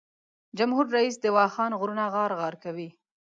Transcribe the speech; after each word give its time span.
جمهور 0.57 0.85
رییس 0.95 1.15
د 1.21 1.25
واخان 1.37 1.71
غرونه 1.79 2.05
غار 2.13 2.31
غار 2.39 2.55
کوي. 2.63 2.89